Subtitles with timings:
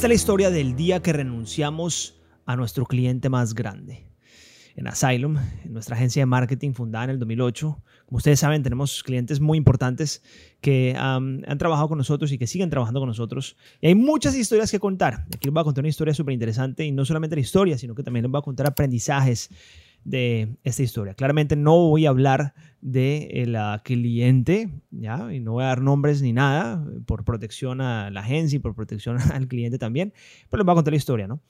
[0.00, 4.06] Esta es la historia del día que renunciamos a nuestro cliente más grande.
[4.74, 9.02] En Asylum, en nuestra agencia de marketing fundada en el 2008, como ustedes saben, tenemos
[9.02, 10.22] clientes muy importantes
[10.62, 13.58] que han trabajado con nosotros y que siguen trabajando con nosotros.
[13.82, 15.26] Y hay muchas historias que contar.
[15.34, 17.94] Aquí les voy a contar una historia súper interesante y no solamente la historia, sino
[17.94, 19.50] que también les voy a contar aprendizajes
[20.04, 21.14] de esta historia.
[21.14, 25.32] Claramente no voy a hablar de eh, la cliente, ¿ya?
[25.32, 28.74] Y no voy a dar nombres ni nada por protección a la agencia y por
[28.74, 30.12] protección al cliente también,
[30.48, 31.40] pero les voy a contar la historia, ¿no?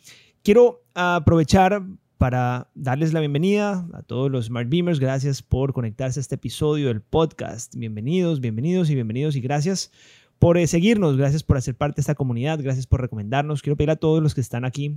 [0.42, 1.82] Quiero aprovechar
[2.20, 5.00] para darles la bienvenida a todos los Smart Beamers.
[5.00, 7.74] Gracias por conectarse a este episodio del podcast.
[7.74, 9.90] Bienvenidos, bienvenidos y bienvenidos y gracias
[10.38, 13.62] por eh, seguirnos, gracias por hacer parte de esta comunidad, gracias por recomendarnos.
[13.62, 14.96] Quiero pedir a todos los que están aquí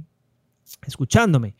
[0.85, 1.55] escuchándome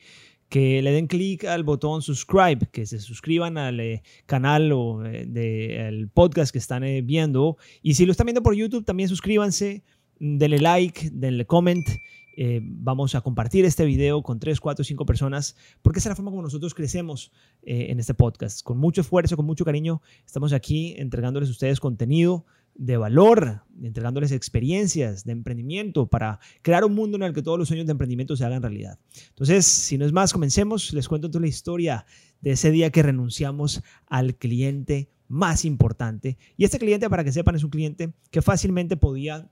[0.53, 5.25] que le den clic al botón subscribe, que se suscriban al eh, canal o eh,
[5.25, 7.57] del podcast que están eh, viendo.
[7.81, 9.83] Y si lo están viendo por YouTube, también suscríbanse,
[10.19, 11.87] denle like, denle comment.
[12.61, 16.29] vamos a compartir este video con 3, 4, 5 personas, porque esa es la forma
[16.29, 17.31] como nosotros crecemos
[17.63, 18.61] en este podcast.
[18.61, 22.45] Con mucho esfuerzo, con mucho cariño, estamos aquí entregándoles a ustedes contenido
[22.75, 27.67] de valor, entregándoles experiencias de emprendimiento para crear un mundo en el que todos los
[27.67, 28.99] sueños de emprendimiento se hagan realidad.
[29.29, 30.93] Entonces, si no es más, comencemos.
[30.93, 32.05] Les cuento toda la historia
[32.41, 36.37] de ese día que renunciamos al cliente más importante.
[36.57, 39.49] Y este cliente, para que sepan, es un cliente que fácilmente podía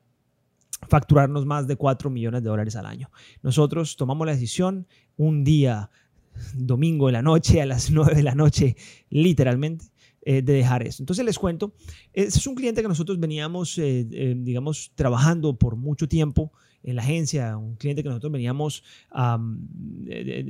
[0.88, 3.12] facturarnos más de 4 millones de dólares al año.
[3.44, 5.90] Nosotros tomamos la decisión un día,
[6.56, 8.76] domingo de la noche, a las 9 de la noche,
[9.10, 9.86] literalmente,
[10.24, 11.02] eh, de dejar eso.
[11.02, 11.74] Entonces les cuento,
[12.14, 16.52] es un cliente que nosotros veníamos, eh, eh, digamos, trabajando por mucho tiempo
[16.84, 18.84] en la agencia, un cliente que nosotros veníamos,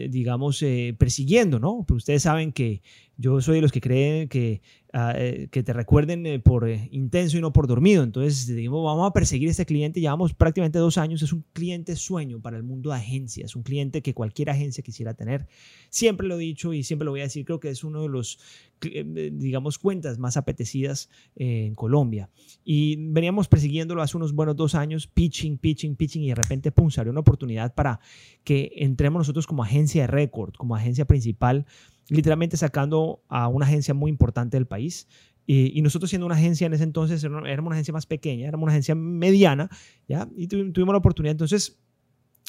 [0.10, 0.64] digamos,
[0.98, 1.84] persiguiendo, ¿no?
[1.86, 2.82] Pero ustedes saben que
[3.22, 4.62] yo soy de los que creen que,
[4.94, 8.04] ah, eh, que te recuerden eh, por eh, intenso y no por dormido.
[8.04, 10.02] Entonces, vamos a perseguir a este cliente.
[10.02, 11.22] Llevamos prácticamente dos años.
[11.22, 13.56] Es un cliente sueño para el mundo de agencias.
[13.56, 15.48] Un cliente que cualquier agencia quisiera tener.
[15.90, 17.46] Siempre lo he dicho y siempre lo voy a decir.
[17.46, 18.40] Creo que es uno de los,
[18.82, 22.32] digamos, cuentas más apetecidas en Colombia.
[22.66, 26.24] Y veníamos persiguiéndolo hace unos buenos dos años, pitching, pitching, pitching.
[26.24, 28.00] Y de repente, pum, salió una oportunidad para
[28.44, 31.68] que entremos nosotros como agencia de récord, como agencia principal
[32.10, 35.08] literalmente sacando a una agencia muy importante del país.
[35.48, 38.72] Y, nosotros siendo una agencia en ese entonces, éramos una agencia más pequeña, éramos una
[38.72, 39.70] agencia mediana,
[40.08, 40.30] ¿ya?
[40.38, 41.32] Y tuvimos la oportunidad.
[41.32, 41.82] Entonces,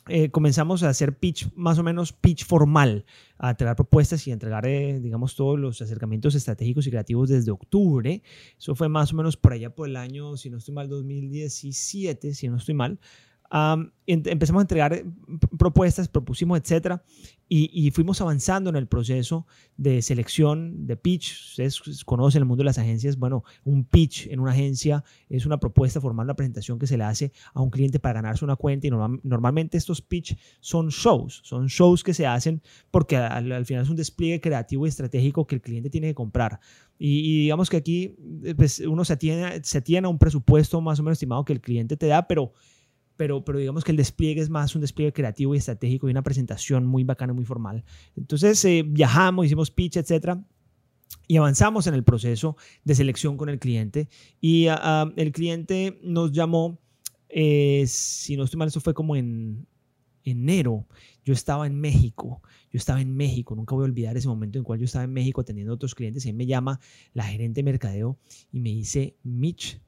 [0.08, 3.04] eh, comenzamos a hacer pitch, más o menos pitch formal,
[3.38, 8.22] a entregar propuestas y entregar, eh, digamos, todos los acercamientos estratégicos y creativos desde octubre.
[8.58, 12.34] Eso fue más o menos por allá por el año, si no estoy mal, 2017,
[12.34, 13.00] si no estoy mal
[14.06, 15.04] empezamos a entregar eh,
[15.58, 17.02] propuestas, propusimos, etcétera,
[17.54, 19.46] y, fuimos avanzando en el proceso
[19.76, 21.50] de selección de pitch.
[21.50, 23.18] Ustedes conocen el mundo de las agencias.
[23.18, 27.04] Bueno, un pitch en una agencia es una propuesta formal, una presentación que se le
[27.04, 28.86] hace a un cliente para ganarse una cuenta.
[28.86, 33.90] Y normalmente estos pitch son shows, son shows que se hacen porque al, final es
[33.90, 36.58] un despliegue creativo y estratégico que el cliente tiene que comprar.
[36.98, 41.00] Y, digamos que aquí eh, pues, uno se atiene, se atiene a un presupuesto más
[41.00, 42.54] o menos estimado que el cliente te da, pero
[43.22, 46.24] pero, pero digamos que el despliegue es más un despliegue creativo y estratégico y una
[46.24, 47.84] presentación muy bacana, muy formal.
[48.16, 50.44] Entonces eh, viajamos, hicimos pitch, etcétera.
[51.28, 54.08] Y avanzamos en el proceso de selección con el cliente.
[54.40, 56.80] Y ah, el cliente nos llamó,
[57.28, 59.68] eh, si no estoy mal, eso fue como en
[60.24, 60.88] enero.
[61.24, 62.42] Yo estaba en México.
[62.72, 63.54] Yo estaba en México.
[63.54, 65.76] Nunca voy a olvidar ese momento en el cual yo estaba en México atendiendo a
[65.76, 66.26] otros clientes.
[66.26, 66.80] Y ahí me llama
[67.14, 68.18] la gerente de mercadeo
[68.50, 69.80] y me dice, Mitch,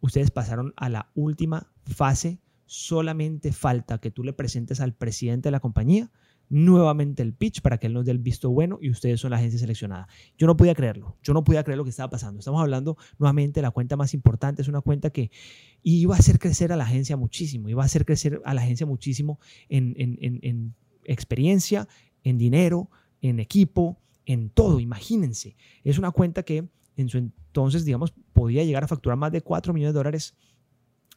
[0.00, 5.52] ustedes pasaron a la última fase solamente falta que tú le presentes al presidente de
[5.52, 6.10] la compañía
[6.48, 9.38] nuevamente el pitch para que él nos dé el visto bueno y ustedes son la
[9.38, 10.08] agencia seleccionada.
[10.36, 12.38] Yo no podía creerlo, yo no podía creer lo que estaba pasando.
[12.38, 15.30] Estamos hablando nuevamente de la cuenta más importante, es una cuenta que
[15.82, 18.86] iba a hacer crecer a la agencia muchísimo, iba a hacer crecer a la agencia
[18.86, 19.38] muchísimo
[19.68, 20.74] en, en
[21.04, 21.88] experiencia,
[22.22, 22.90] en dinero,
[23.20, 25.56] en equipo, en todo, imagínense.
[25.82, 29.72] Es una cuenta que en su entonces, digamos, podía llegar a facturar más de 4
[29.72, 30.34] millones de dólares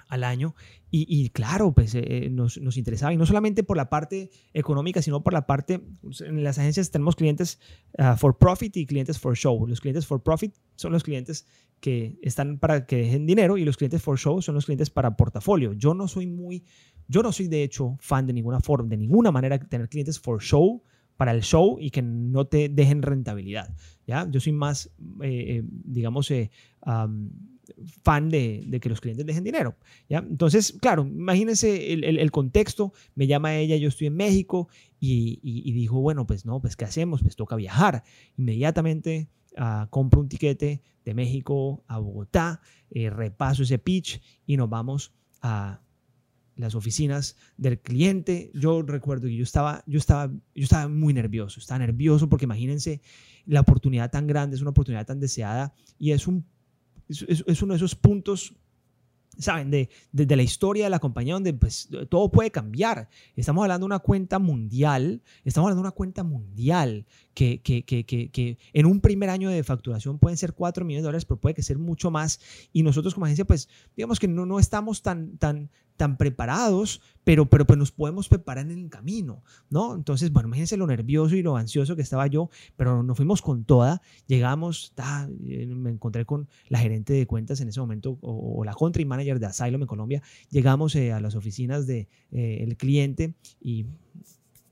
[0.07, 0.55] al año.
[0.89, 5.01] Y, claro, pues eh, eh, nos, nos, interesaba, y no solamente por la parte económica,
[5.01, 7.59] sino por la parte, pues, en las agencias tenemos clientes
[7.97, 9.67] ah, for profit y clientes for show.
[9.67, 11.45] Los clientes for profit son los clientes
[11.81, 15.17] que están para que dejen dinero y los clientes for show son los clientes para
[15.17, 15.73] portafolio.
[15.73, 16.63] Yo no soy muy,
[17.09, 20.41] yo no soy de hecho fan de ninguna forma, de ninguna manera tener clientes for
[20.41, 20.81] show
[21.17, 23.75] para el show y que no te dejen rentabilidad.
[24.07, 24.25] ¿ya?
[24.29, 24.89] Yo soy más,
[25.21, 26.31] eh, digamos,
[28.03, 29.75] fan de, que los clientes dejen dinero.
[30.09, 30.19] ¿ya?
[30.19, 34.69] Entonces, claro, imagínense el, contexto, me llama ella, yo estoy en México
[34.99, 37.21] y, dijo, bueno, pues no, pues ¿qué hacemos?
[37.21, 38.03] Pues toca viajar.
[38.37, 44.69] Inmediatamente uh, compro un tiquete de México a Bogotá, eh, repaso ese pitch y nos
[44.69, 45.81] vamos a
[46.57, 51.59] las oficinas del cliente, yo recuerdo que yo estaba, yo estaba, yo estaba muy nervioso,
[51.59, 53.01] estaba nervioso porque imagínense
[53.45, 56.45] la oportunidad tan grande, es una oportunidad tan deseada y es, un,
[57.09, 58.53] es, uno de esos puntos
[59.37, 63.09] saben, de, de, la historia de la compañía donde pues, todo puede cambiar.
[63.35, 67.05] Estamos hablando de una cuenta mundial, estamos hablando de una cuenta mundial
[67.37, 71.07] que, que, que, que, en un primer año de facturación pueden ser 4 millones de
[71.07, 72.39] dólares, pero puede que ser mucho más.
[72.73, 77.47] Y nosotros como agencia, pues digamos que no, no estamos tan, tan, tan preparados, pero,
[77.47, 79.93] pero pues nos podemos preparar en el camino, ¿no?
[79.93, 83.65] Entonces, bueno, imagínense lo nervioso y lo ansioso que estaba yo, pero nos fuimos con
[83.65, 84.95] toda, llegamos,
[85.45, 89.39] eh, me encontré con la gerente de cuentas en ese momento, o, la country manager
[89.39, 93.85] de Asylum en Colombia, llegamos eh, a las oficinas del de, eh, cliente y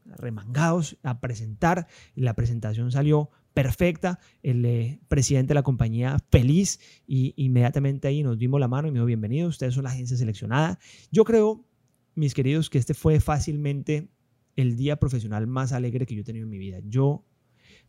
[0.05, 4.19] remangados a presentar, la presentación salió perfecta.
[4.43, 8.91] El eh, presidente de la compañía feliz y inmediatamente ahí nos dimos la mano y
[8.91, 10.77] me dijo, bienvenido, ustedes son la agencia seleccionada.
[11.11, 11.65] Yo creo,
[12.13, 14.09] mis queridos, que este fue fácilmente
[14.55, 16.79] el día profesional más alegre que yo he tenido en mi vida.
[16.83, 17.25] Yo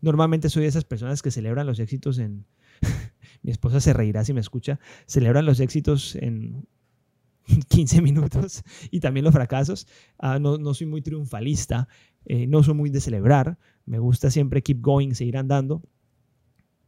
[0.00, 2.46] normalmente soy de esas personas que celebran los éxitos en...
[3.42, 6.66] mi esposa se reirá si me escucha, celebran los éxitos en
[7.68, 9.86] 15 minutos y también los fracasos.
[10.18, 11.88] Ah, no, no, soy muy triunfalista,
[12.24, 15.82] eh, no soy muy de celebrar, me gusta siempre keep going, seguir andando.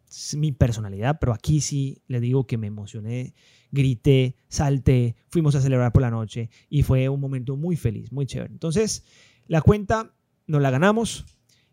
[0.09, 3.35] Es mi personalidad, pero aquí sí le digo que me emocioné,
[3.71, 8.25] grité, salté, fuimos a celebrar por la noche y fue un momento muy feliz, muy
[8.25, 8.53] chévere.
[8.53, 9.05] Entonces,
[9.47, 10.15] la cuenta
[10.47, 11.27] nos la ganamos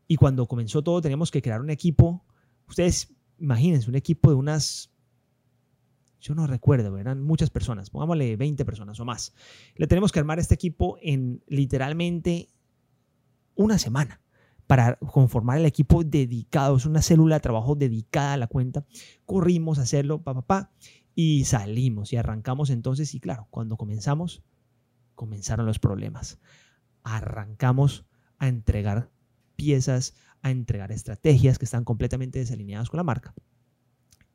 [0.08, 2.26] y cuando comenzó todo teníamos que crear un equipo.
[2.68, 4.92] Ustedes imagínense, un equipo de unas
[6.26, 9.34] yo no recuerdo, eran muchas personas, pongámosle 20 personas o más.
[9.76, 12.50] Le tenemos que armar este equipo en literalmente
[13.54, 14.22] una semana
[14.66, 18.86] para conformar el equipo dedicado, es una célula de trabajo dedicada a la cuenta.
[19.26, 20.72] Corrimos a hacerlo, pa, pa, pa,
[21.14, 23.14] y salimos y arrancamos entonces.
[23.14, 24.42] Y claro, cuando comenzamos,
[25.14, 26.40] comenzaron los problemas.
[27.04, 28.08] Arrancamos
[28.40, 29.12] a entregar
[29.56, 33.36] piezas, a entregar estrategias que están completamente desalineadas con la marca.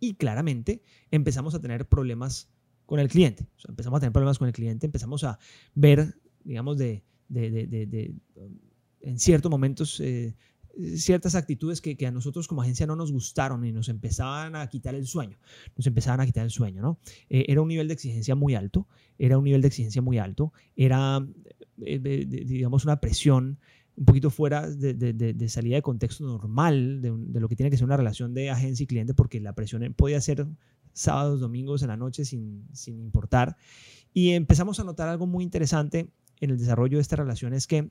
[0.00, 2.50] Y claramente empezamos a tener problemas
[2.86, 3.46] con el cliente.
[3.68, 5.38] empezamos a tener problemas con el cliente, empezamos a
[5.74, 8.14] ver, digamos, de, de, de
[9.02, 10.34] en ciertos momentos eh,
[10.96, 14.94] ciertas actitudes que, a nosotros como agencia no nos gustaron y nos empezaban a quitar
[14.94, 15.38] el sueño,
[15.76, 16.98] nos empezaban a quitar el sueño, ¿no?
[17.28, 18.88] Eh, era un nivel de exigencia muy alto,
[19.18, 21.26] era un nivel de exigencia muy alto, era,
[21.84, 23.58] eh, digamos, una presión
[23.96, 27.96] un poquito fuera de, salida de contexto normal de, lo que tiene que ser una
[27.96, 30.46] relación de agencia y cliente, porque la presión podía ser
[30.92, 33.56] sábados, domingos en la noche sin, sin importar.
[34.12, 36.10] Y empezamos a notar algo muy interesante
[36.40, 37.90] en el desarrollo de esta relación, es que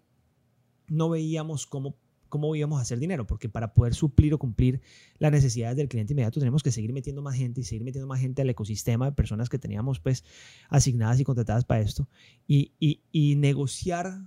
[0.87, 1.95] no veíamos cómo,
[2.29, 4.81] cómo íbamos a hacer dinero, porque para poder suplir o cumplir
[5.17, 8.19] las necesidades del cliente inmediato tenemos que seguir metiendo más gente y seguir metiendo más
[8.19, 10.23] gente al ecosistema de personas que teníamos pues
[10.69, 12.07] asignadas y contratadas para esto
[12.47, 14.21] y, y, negociar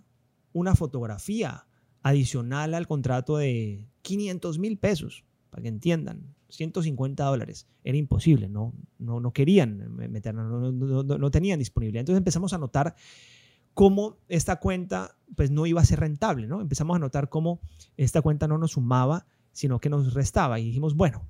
[0.52, 1.66] una fotografía
[2.02, 7.66] adicional al contrato de 500 mil pesos, para que entiendan, 150 dólares.
[7.84, 12.00] Era imposible, no, no, no querían meter, no, no, no, tenían disponibilidad.
[12.00, 12.94] Entonces empezamos a notar
[13.74, 16.60] cómo esta cuenta pues no iba a ser rentable, ¿no?
[16.60, 17.60] Empezamos a notar cómo
[17.96, 21.27] esta cuenta no nos sumaba, sino que nos restaba y dijimos, bueno,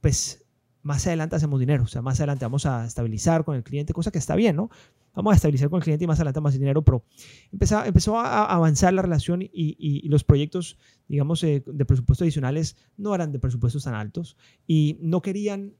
[0.00, 0.43] pues
[0.84, 4.10] más adelante hacemos dinero, o sea, más adelante vamos a estabilizar con el cliente, cosa
[4.10, 4.70] que está bien, ¿no?
[5.14, 7.04] Vamos a estabilizar con el cliente y más adelante más dinero, pero
[7.50, 10.76] empezó, empezó a avanzar la relación y, los proyectos,
[11.08, 14.36] digamos, eh, de presupuesto adicionales no eran de presupuestos tan altos
[14.66, 15.74] y no querían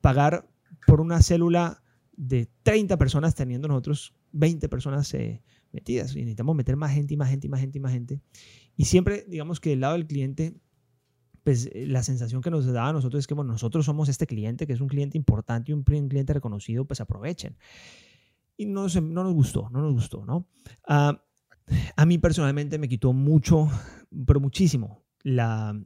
[0.00, 0.48] pagar
[0.86, 1.82] por una célula
[2.16, 5.42] de 30 personas teniendo nosotros 20 personas eh,
[5.72, 8.20] metidas y necesitamos meter más gente y más gente y más gente y más gente.
[8.76, 10.54] Y siempre, digamos que del lado del cliente,
[11.42, 14.26] pues eh, la sensación que nos daba a nosotros es que, bueno, nosotros somos este
[14.26, 17.56] cliente, que es un cliente importante y un cliente reconocido, pues aprovechen.
[18.56, 20.46] Y no, no nos gustó, no nos gustó, ¿no?
[20.86, 21.22] Ah,
[21.96, 23.68] a mí personalmente me quitó mucho,
[24.26, 25.80] pero muchísimo, la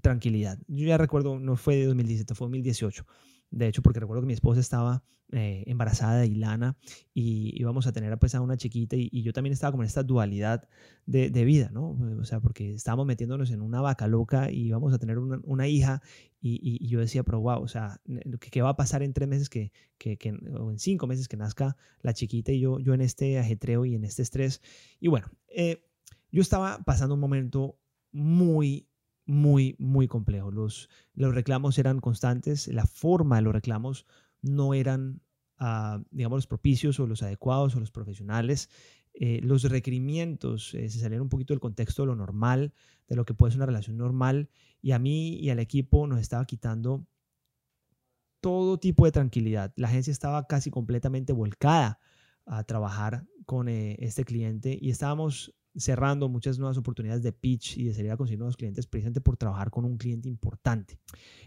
[0.00, 0.58] tranquilidad.
[0.68, 3.04] Yo ya recuerdo, no fue de 2017, fue 2018.
[3.52, 5.04] De hecho, porque recuerdo que mi esposa estaba
[5.34, 6.76] eh, embarazada de Ilana
[7.14, 10.02] y íbamos a tener pues, a una chiquita y, yo también estaba como en esta
[10.02, 10.68] dualidad
[11.06, 11.98] de, vida, ¿no?
[12.20, 16.02] O sea, porque estábamos metiéndonos en una vaca loca y íbamos a tener una, hija
[16.40, 18.00] y, yo decía, pero wow, o sea,
[18.40, 20.18] ¿qué, va a pasar en tres meses que, que,
[20.58, 23.94] o en cinco meses que nazca la chiquita y yo, yo en este ajetreo y
[23.94, 24.60] en este estrés?
[25.00, 25.84] Y bueno, eh,
[26.30, 27.78] yo estaba pasando un momento
[28.12, 28.86] muy,
[29.26, 30.50] muy, muy complejo.
[30.50, 34.06] Los, los reclamos eran constantes, la forma de los reclamos
[34.40, 35.20] no eran,
[35.60, 38.68] uh, digamos, los propicios o los adecuados o los profesionales.
[39.14, 42.72] Eh, los requerimientos eh, se salieron un poquito del contexto de lo normal,
[43.08, 44.48] de lo que puede ser una relación normal,
[44.80, 47.06] y a mí y al equipo nos estaba quitando
[48.40, 49.72] todo tipo de tranquilidad.
[49.76, 52.00] La agencia estaba casi completamente volcada
[52.46, 57.84] a trabajar con eh, este cliente y estábamos cerrando muchas nuevas oportunidades de pitch y
[57.84, 60.98] de salir a conseguir nuevos clientes precisamente por trabajar con un cliente importante.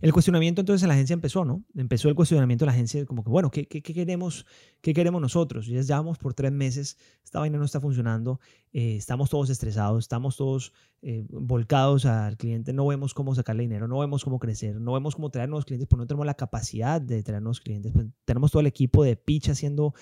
[0.01, 1.63] El cuestionamiento entonces en la agencia empezó, ¿no?
[1.75, 4.45] Empezó el cuestionamiento en la agencia como que, bueno, ¿qué, qué, queremos,
[4.81, 5.67] qué queremos nosotros?
[5.67, 8.39] Ya llevamos por tres meses, esta vaina no está funcionando,
[8.73, 13.87] eh, estamos todos estresados, estamos todos eh, volcados al cliente, no vemos cómo sacarle dinero,
[13.87, 16.99] no vemos cómo crecer, no vemos cómo traer nuevos clientes, porque no tenemos la capacidad
[16.99, 17.91] de traer nuevos clientes.
[17.93, 19.93] Pues, tenemos todo el equipo de pitch haciendo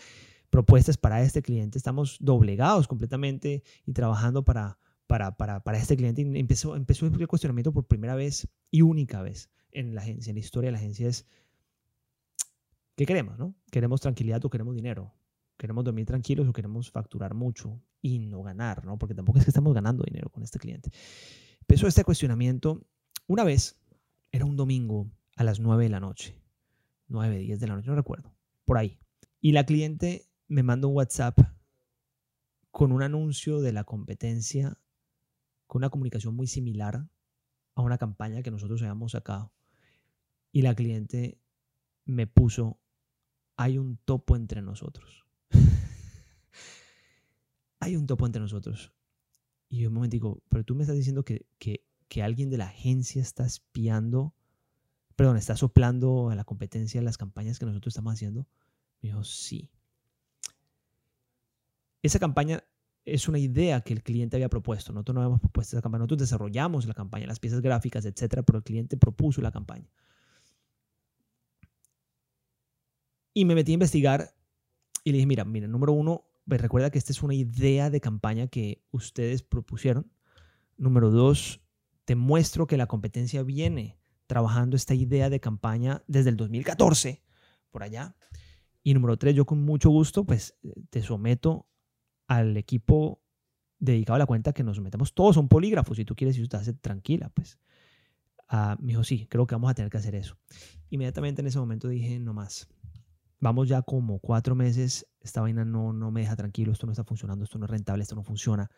[0.53, 6.21] propuestas para este cliente, estamos doblegados completamente y trabajando para, para, para, para este cliente.
[6.21, 10.35] Y empezó, empezó el cuestionamiento por primera vez y única vez en la agencia, en
[10.35, 11.25] la historia de la agencia es,
[12.95, 13.39] ¿qué queremos?
[13.39, 13.55] No?
[13.71, 15.11] ¿Queremos tranquilidad o queremos dinero?
[15.57, 18.85] ¿Queremos dormir tranquilos o queremos facturar mucho y no ganar?
[18.85, 18.99] ¿no?
[18.99, 20.91] Porque tampoco es que estamos ganando dinero con este cliente.
[21.61, 22.85] Empezó este cuestionamiento
[23.25, 23.75] una vez,
[24.31, 26.39] era un domingo a las 9 de la noche,
[27.07, 28.99] 9, 10 de la noche, no recuerdo, por ahí.
[29.41, 31.39] Y la cliente me manda un WhatsApp
[32.69, 34.77] con un anuncio de la competencia,
[35.65, 37.07] con una comunicación muy similar
[37.73, 39.51] a una campaña que nosotros habíamos sacado.
[40.51, 41.39] Y la cliente
[42.05, 42.79] me puso,
[43.57, 45.25] hay un topo entre nosotros.
[47.79, 48.93] hay un topo entre nosotros.
[49.69, 52.57] Y yo un momento digo, pero tú me estás diciendo que, que, que alguien de
[52.57, 54.35] la agencia está espiando,
[55.15, 58.47] perdón, está soplando a la competencia las campañas que nosotros estamos haciendo.
[59.01, 59.71] Me dijo, sí.
[62.03, 62.63] Esa campaña
[63.05, 64.91] es una idea que el cliente había propuesto.
[64.93, 65.99] Nosotros no habíamos propuesto esa campaña.
[65.99, 69.89] Nosotros desarrollamos la campaña, las piezas gráficas, etcétera, pero el cliente propuso la campaña.
[73.33, 74.35] Y me metí a investigar
[75.03, 78.01] y le dije, mira, mira, número uno, pues recuerda que esta es una idea de
[78.01, 80.11] campaña que ustedes propusieron.
[80.77, 81.61] Número dos,
[82.05, 87.23] te muestro que la competencia viene trabajando esta idea de campaña desde el 2014,
[87.71, 88.15] por allá.
[88.83, 90.57] Y número tres, yo con mucho gusto, pues
[90.89, 91.67] te someto
[92.27, 93.21] al equipo
[93.79, 95.93] dedicado a la cuenta que nos metemos todos a un polígrafo.
[95.93, 97.59] Si tú quieres hace tranquila, pues.
[98.51, 100.37] Uh, me dijo, sí, creo que vamos a tener que hacer eso.
[100.89, 102.67] Inmediatamente en ese momento dije, no más.
[103.39, 107.03] Vamos ya como cuatro meses, esta vaina no, no me deja tranquilo, esto no está
[107.03, 108.69] funcionando, esto no es rentable, esto no funciona.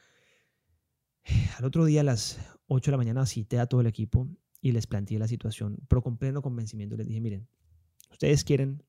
[1.57, 4.27] Al otro día, a las 8 de la mañana, cité a todo el equipo
[4.61, 7.47] y les planteé la situación, pero con pleno convencimiento les dije, miren,
[8.11, 8.83] ustedes quieren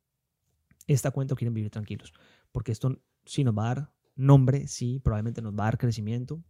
[0.87, 2.15] esta cuenta o quieren vivir tranquilos,
[2.53, 6.43] porque esto sí nos va a dar nombre, sí, probablemente nos va a dar crecimiento.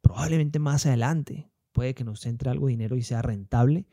[0.00, 3.86] Probablemente más adelante puede que nos entre algo de dinero y sea rentable,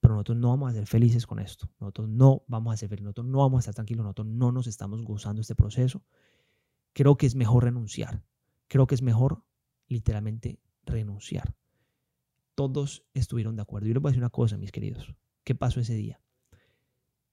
[0.00, 1.68] pero nosotros no vamos a ser felices con esto.
[1.80, 4.66] Nosotros no vamos a ser felices, nosotros no vamos a estar tranquilos, nosotros no nos
[4.66, 6.04] estamos gozando este proceso.
[6.92, 8.22] Creo que es mejor renunciar.
[8.68, 9.44] Creo que es mejor
[9.88, 11.54] literalmente renunciar.
[12.54, 13.88] Todos estuvieron de acuerdo.
[13.88, 15.14] Yo les voy a decir una cosa, mis queridos.
[15.42, 16.20] ¿Qué pasó ese día?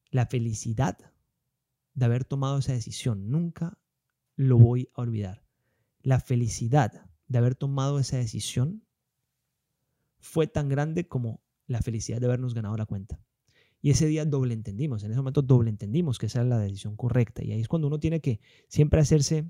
[0.09, 0.97] La felicidad
[1.93, 3.77] de haber tomado esa decisión nunca
[4.41, 5.43] lo voy a olvidar.
[6.01, 8.83] La felicidad de haber tomado esa decisión
[10.19, 13.19] fue tan grande como la felicidad de habernos ganado la cuenta.
[13.81, 16.95] Y ese día doble entendimos, en ese momento doble entendimos que esa era la decisión
[16.95, 17.43] correcta.
[17.43, 19.45] Y ahí es cuando uno tiene que siempre hacerse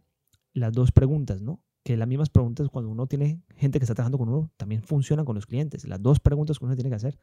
[0.53, 1.63] las dos preguntas, ¿no?
[1.83, 5.25] Que las mismas preguntas cuando uno tiene gente que está trabajando con uno, también funcionan
[5.25, 5.85] con los clientes.
[5.85, 7.17] Las dos preguntas que uno tiene que hacer.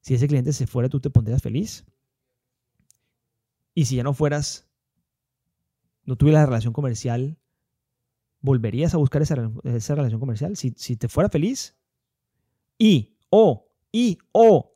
[0.00, 1.84] Si ese cliente se fuera, ¿tú te pondrías feliz?
[3.74, 4.65] Y si ya no fueras,
[6.06, 7.38] no tuviera la relación comercial,
[8.40, 10.56] ¿volverías a buscar esa, relación comercial?
[10.56, 11.76] Si, te fuera feliz
[12.78, 14.72] y o, y o,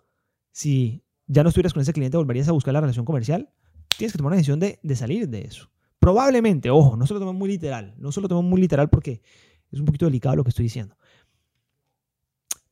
[0.51, 3.49] si ya no estuvieras con ese cliente, ¿volverías a buscar la relación comercial?
[3.97, 5.71] Tienes que tomar una decisión de, de salir de eso.
[6.01, 9.23] Probablemente, ojo, no se lo tomen muy literal, no se lo tomen muy literal porque
[9.71, 10.97] es un poquito delicado lo que estoy diciendo.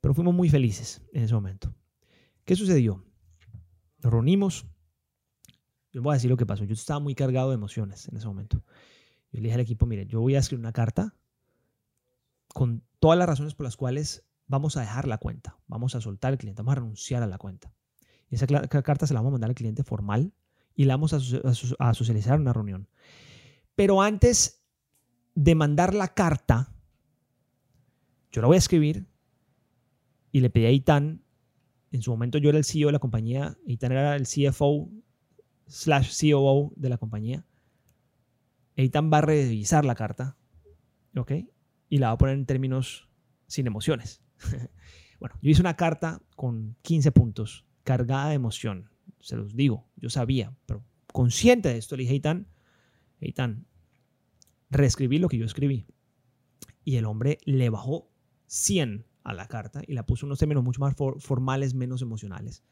[0.01, 1.75] Pero fuimos muy felices en ese momento.
[2.45, 3.05] ¿Qué sucedió?
[4.03, 4.67] Nos reunimos,
[5.93, 6.65] yo voy a decir lo que pasó.
[6.65, 8.63] Yo estaba muy cargado de emociones en ese momento.
[9.33, 11.15] Yo le dije al equipo, mire, yo voy a escribir una carta
[12.49, 16.33] con todas las razones por las cuales vamos a dejar la cuenta, vamos a soltar
[16.33, 17.73] el cliente, vamos a renunciar a la cuenta.
[18.31, 20.33] Y esa carta se la vamos a mandar al cliente formal
[20.75, 21.19] y la vamos a,
[21.79, 22.89] a socializar en una reunión.
[23.75, 24.63] Pero antes
[25.35, 26.73] de mandar la carta,
[28.31, 29.07] yo la voy a escribir
[30.33, 31.23] y le pedí a Itán,
[31.91, 34.91] en su momento yo era el CEO de la compañía, Itán era el CFO
[35.69, 37.47] slash COO de la compañía.
[38.77, 40.37] Eitan va a revisar la carta,
[41.17, 41.33] ¿ok?
[41.89, 43.09] Y la va a poner en términos
[43.47, 44.23] sin emociones.
[45.21, 48.91] bueno, yo hice una carta con 15 puntos, cargada de emoción.
[49.21, 52.47] Se los digo, yo sabía, pero consciente de esto, le dije, Eitan,
[53.21, 53.67] Eitan,
[54.71, 55.87] reescribí lo que yo escribí.
[56.85, 58.11] Y el hombre le bajó
[58.47, 62.63] 100 a la carta y la puso unos términos mucho más formales, menos emocionales.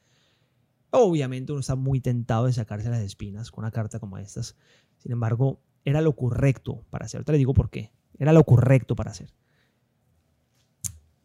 [0.90, 4.56] Obviamente uno está muy tentado de sacarse las espinas con una carta como estas.
[4.98, 7.18] Sin embargo, era lo correcto para hacer.
[7.18, 7.92] Ahorita le digo por qué.
[8.18, 9.32] Era lo correcto para hacer.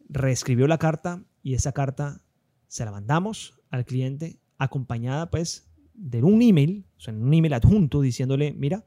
[0.08, 2.22] Reescribió la carta y esa carta
[2.68, 7.54] se la mandamos al cliente acompañada pues de un email, o sea, en un email
[7.54, 8.84] adjunto diciéndole, mira,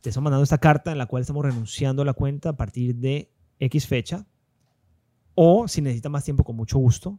[0.00, 2.94] te estamos mandando esta carta en la cual estamos renunciando a la cuenta a partir
[2.96, 4.26] de X fecha.
[5.34, 7.18] O si necesita más tiempo, con mucho gusto,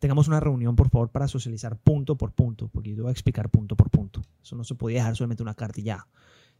[0.00, 3.50] tengamos una reunión, por favor, para socializar punto por punto, porque yo voy a explicar
[3.50, 4.22] punto por punto.
[4.42, 6.08] Eso no se podía dejar solamente una carta y ya,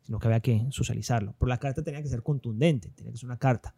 [0.03, 1.35] sino que había que socializarlo.
[1.39, 3.75] Pero la carta tenía que ser contundente, tenía que ser una carta,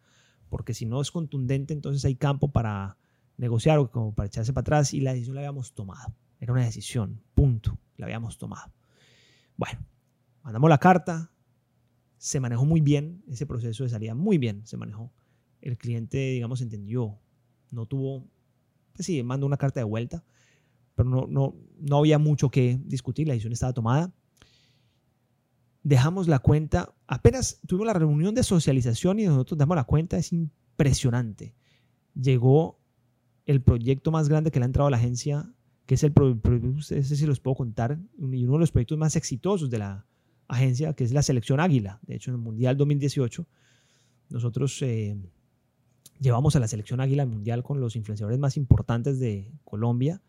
[0.49, 2.97] porque si no es contundente, entonces hay campo para
[3.37, 6.13] negociar o como para echarse para atrás y la decisión la habíamos tomado.
[6.41, 8.69] Era una decisión, punto, la habíamos tomado.
[9.55, 9.79] Bueno,
[10.43, 11.31] mandamos la carta,
[12.17, 15.13] se manejó muy bien, ese proceso de salida muy bien se manejó.
[15.61, 17.17] El cliente, digamos, entendió,
[17.71, 18.27] no tuvo,
[18.93, 20.23] pues sí, mandó una carta de vuelta,
[20.95, 24.13] pero no, no, no había mucho que discutir, la decisión estaba tomada.
[25.81, 30.31] Dejamos la cuenta, apenas tuvimos la reunión de socialización y nosotros damos la cuenta, es
[30.31, 31.55] impresionante.
[32.15, 32.79] Llegó
[33.45, 35.51] el proyecto más grande que le ha entrado a la agencia,
[35.85, 36.13] que es el,
[36.89, 40.05] ese sí los puedo contar, y uno de los proyectos más exitosos de la
[40.47, 41.99] agencia, que es la Selección Águila.
[42.03, 43.45] De hecho, en el Mundial 2018,
[44.29, 45.17] nosotros eh,
[46.19, 50.21] llevamos a la Selección Águila al Mundial con los influenciadores más importantes de Colombia,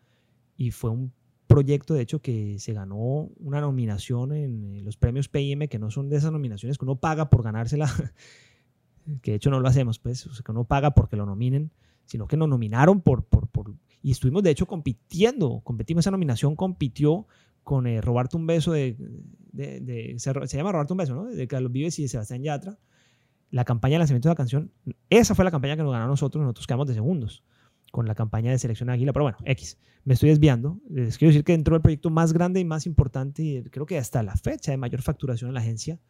[0.57, 1.11] y fue un
[1.47, 6.09] proyecto, de hecho, que se ganó una nominación en los premios PIM, que no son
[6.09, 7.89] de esas nominaciones que uno paga por ganársela,
[9.21, 11.71] que de hecho no lo hacemos, pues, que uno paga porque lo nominen
[12.05, 16.55] sino que nos nominaron por, por, por y estuvimos de hecho compitiendo, competimos, esa nominación
[16.55, 17.25] compitió
[17.63, 18.95] con eh, Roberto Un Beso de,
[19.51, 21.25] de, se, llama Roberto Un Beso, ¿no?
[21.25, 22.77] De Carlos Vives y de Sebastián Yatra.
[23.55, 24.69] La campaña de lanzamiento de la canción,
[25.09, 27.41] esa fue la campaña que nos ganó a nosotros, nosotros quedamos de segundos
[27.89, 30.81] con la campaña de selección águila, pero bueno, X, me estoy desviando.
[30.89, 34.21] Les quiero decir que dentro del proyecto más grande y más importante, creo que hasta
[34.23, 36.01] la fecha de mayor facturación en la agencia,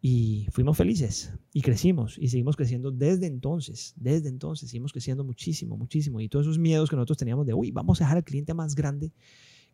[0.00, 5.76] y fuimos felices y crecimos y seguimos creciendo desde entonces, desde entonces seguimos creciendo muchísimo,
[5.76, 6.22] muchísimo.
[6.22, 8.74] Y todos esos miedos que nosotros teníamos de, uy, vamos a dejar al cliente más
[8.74, 9.12] grande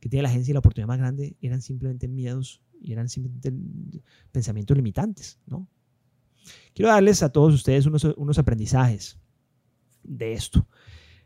[0.01, 3.53] que tiene la agencia y la oportunidad más grande, eran simplemente miedos y eran simplemente
[4.33, 5.69] pensamientos limitantes, ¿no?
[6.75, 9.19] Quiero darles a todos ustedes unos, unos aprendizajes
[10.03, 10.67] de esto,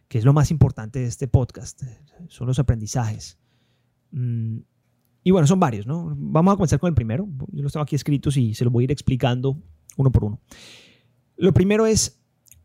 [0.09, 1.83] que es lo más importante de este podcast,
[2.29, 3.39] son los aprendizajes.
[4.11, 4.59] Mm,
[5.25, 6.15] y bueno, son varios, ¿no?
[6.17, 7.29] Vamos a comenzar con el primero.
[7.53, 9.57] Yo los tengo aquí escritos y se los voy a ir explicando
[9.97, 10.41] uno por uno.
[11.37, 12.21] Lo primero es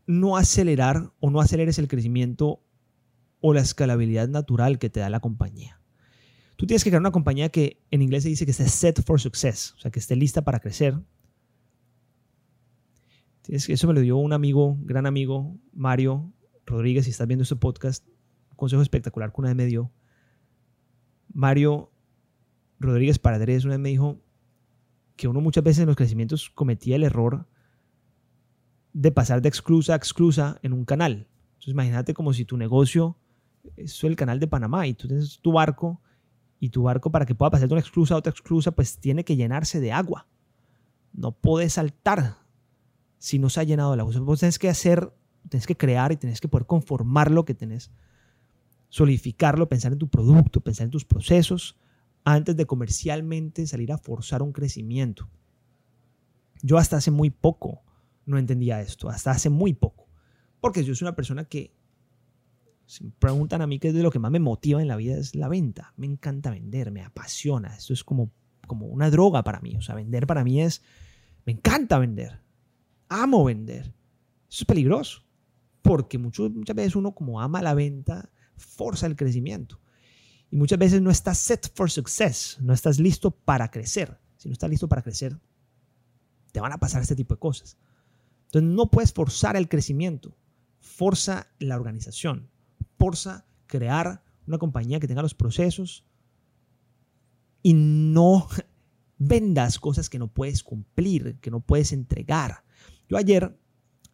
[0.06, 2.62] no acelerar o no aceleres el crecimiento
[3.40, 5.80] o la escalabilidad natural que te da la compañía.
[6.56, 9.20] Tú tienes que crear una compañía que en inglés se dice que esté set for
[9.20, 10.98] success, o sea, que esté lista para crecer.
[13.48, 16.34] Eso me lo dio un amigo, gran amigo, Mario
[16.66, 18.06] Rodríguez, si estás viendo este podcast,
[18.50, 19.90] un consejo espectacular que una vez me dio.
[21.32, 21.90] Mario
[22.78, 24.20] Rodríguez Paradres una vez me dijo
[25.16, 27.46] que uno muchas veces en los crecimientos cometía el error
[28.92, 31.26] de pasar de exclusa a exclusa en un canal.
[31.52, 33.16] Entonces imagínate como si tu negocio
[33.76, 36.02] es el canal de Panamá y tú tienes tu barco
[36.60, 39.24] y tu barco para que pueda pasar de una exclusa a otra exclusa pues tiene
[39.24, 40.26] que llenarse de agua.
[41.14, 42.46] No puedes saltar
[43.18, 44.18] si no se ha llenado el agua.
[44.20, 45.12] Vos tienes que hacer,
[45.48, 47.90] tienes que crear y tienes que poder conformar lo que tenés,
[48.88, 51.76] solidificarlo, pensar en tu producto, pensar en tus procesos,
[52.24, 55.28] antes de comercialmente salir a forzar un crecimiento.
[56.62, 57.82] Yo hasta hace muy poco
[58.26, 60.06] no entendía esto, hasta hace muy poco.
[60.60, 61.72] Porque yo soy una persona que,
[63.18, 65.34] preguntan a mí qué es de lo que más me motiva en la vida, es
[65.34, 65.92] la venta.
[65.96, 67.74] Me encanta vender, me apasiona.
[67.74, 68.30] Esto es como,
[68.66, 69.76] como una droga para mí.
[69.76, 70.82] O sea, vender para mí es,
[71.44, 72.40] me encanta vender.
[73.08, 73.94] Amo vender.
[74.48, 75.24] Eso es peligroso.
[75.82, 79.80] Porque muchas veces uno como ama la venta, forza el crecimiento.
[80.50, 84.18] Y muchas veces no estás set for success, no estás listo para crecer.
[84.36, 85.38] Si no estás listo para crecer,
[86.52, 87.76] te van a pasar este tipo de cosas.
[88.46, 90.36] Entonces no puedes forzar el crecimiento,
[90.80, 92.50] forza la organización,
[92.98, 96.04] forza crear una compañía que tenga los procesos
[97.62, 98.48] y no
[99.18, 102.64] vendas cosas que no puedes cumplir, que no puedes entregar.
[103.08, 103.56] Yo ayer,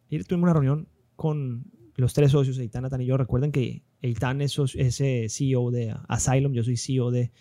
[0.09, 4.40] ayer tuve una reunión con los tres socios, Eitan, Nathan y yo, recuerden que Eitan
[4.40, 7.33] es, ese CEO de Asylum, yo soy CEO de,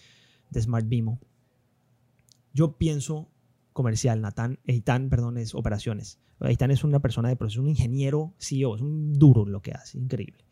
[0.49, 1.19] de Smart Bimo.
[2.53, 3.29] Yo pienso
[3.71, 6.19] comercial, Nathan, Eitan, perdón, es operaciones.
[6.39, 9.97] Eitan es una persona de proceso, un ingeniero CEO, es un duro lo que hace,
[9.97, 10.45] increíble.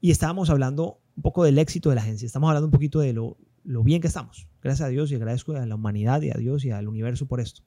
[0.00, 3.12] Y estábamos hablando un poco del éxito de la agencia, estamos hablando un poquito de
[3.12, 4.48] lo, lo bien que estamos.
[4.62, 7.40] Gracias a Dios y agradezco a la humanidad y a Dios y al universo por
[7.40, 7.62] esto.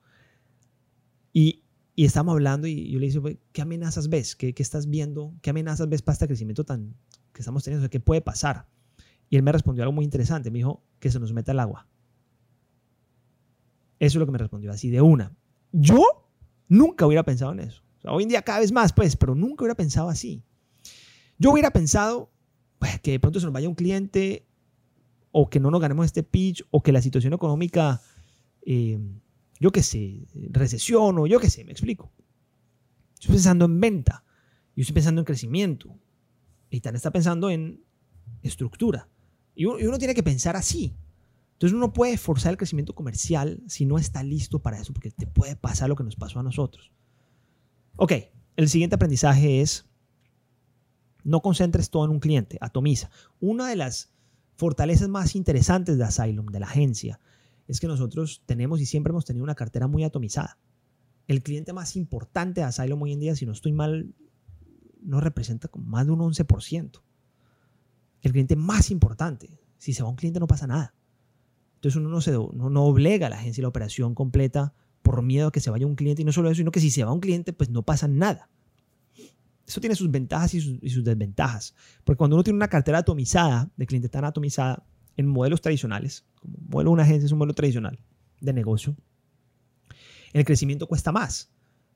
[1.33, 1.58] Y
[1.99, 4.33] y estamos hablando y yo le dije, ¿qué amenazas ves?
[4.33, 5.33] ¿Qué, ¿Qué, estás viendo?
[5.41, 6.95] ¿Qué amenazas ves para este crecimiento tan
[7.33, 7.89] que estamos teniendo?
[7.89, 8.69] ¿Qué puede pasar?
[9.29, 10.49] Y él me respondió algo muy interesante.
[10.49, 11.89] Me dijo que se nos meta el agua.
[13.99, 15.35] Eso es lo que me respondió así de una.
[15.73, 16.01] Yo
[16.69, 17.83] nunca hubiera pensado en eso.
[18.05, 20.41] hoy en día cada vez más, pues, pero nunca hubiera pensado así.
[21.37, 22.31] Yo hubiera pensado
[22.77, 24.47] pues, que de pronto se nos vaya un cliente
[25.33, 27.99] o que no nos ganemos este pitch o que la situación económica,
[28.61, 28.97] eh,
[29.59, 32.11] yo qué sé, recesión o yo qué sé, me explico.
[33.13, 34.23] Estoy pensando en venta,
[34.75, 35.99] yo estoy pensando en crecimiento.
[36.69, 37.83] Y también está pensando en
[38.41, 39.09] estructura.
[39.55, 40.95] Y uno, tiene que pensar así.
[41.53, 45.11] Entonces uno no puede forzar el crecimiento comercial si no está listo para eso, porque
[45.11, 46.93] te puede pasar lo que nos pasó a nosotros.
[47.97, 48.13] Ok,
[48.55, 49.89] el siguiente aprendizaje es
[51.25, 53.09] no concentres todo en un cliente, atomiza.
[53.41, 54.13] Una de las
[54.55, 57.19] fortalezas más interesantes de Asylum, de la agencia,
[57.69, 60.57] es que nosotros tenemos y siempre hemos tenido una cartera muy atomizada.
[61.27, 64.15] El cliente más importante de Asylum hoy en día, si no estoy mal,
[65.01, 67.03] no representa como más de un 11%.
[68.21, 69.59] El cliente más importante.
[69.77, 70.95] Si se va un cliente no pasa nada.
[71.75, 75.47] Entonces uno no, se, no, obliga a la agencia y la operación completa por miedo
[75.47, 77.13] a que se vaya un cliente y no solo eso, sino que si se va
[77.13, 78.49] un cliente pues no pasa nada.
[79.65, 81.75] Eso tiene sus ventajas y sus, desventajas.
[82.03, 84.83] Porque cuando uno tiene una cartera atomizada, de cliente tan atomizada,
[85.19, 87.99] en modelos tradicionales, como modelo de una agencia es un modelo tradicional
[88.39, 88.95] de negocio,
[90.31, 91.51] el crecimiento cuesta más.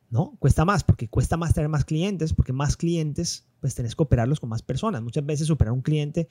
[0.10, 0.36] ¿no?
[0.40, 4.42] Cuesta más porque cuesta más tener más clientes, porque más clientes, pues tenés que operarlos
[4.42, 5.02] con más personas.
[5.02, 6.28] Muchas veces operar un cliente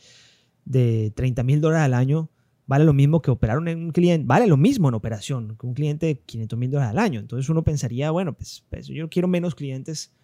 [0.66, 2.30] de 30 mil dólares al año
[2.66, 6.06] vale lo mismo que operar un cliente, vale lo mismo en operación que un cliente
[6.06, 7.20] de 500 mil dólares al año.
[7.20, 10.14] Entonces uno pensaría, bueno, pues, pues, yo quiero menos clientes,